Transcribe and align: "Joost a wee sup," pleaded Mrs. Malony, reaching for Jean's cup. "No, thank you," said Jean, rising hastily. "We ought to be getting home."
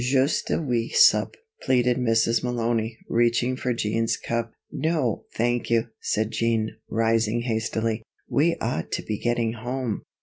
"Joost 0.03 0.49
a 0.49 0.59
wee 0.59 0.89
sup," 0.89 1.37
pleaded 1.61 1.97
Mrs. 1.97 2.43
Malony, 2.43 2.97
reaching 3.07 3.55
for 3.55 3.71
Jean's 3.71 4.17
cup. 4.17 4.51
"No, 4.71 5.25
thank 5.35 5.69
you," 5.69 5.89
said 5.99 6.31
Jean, 6.31 6.75
rising 6.89 7.41
hastily. 7.41 8.01
"We 8.27 8.55
ought 8.59 8.91
to 8.93 9.03
be 9.03 9.19
getting 9.19 9.53
home." 9.53 10.01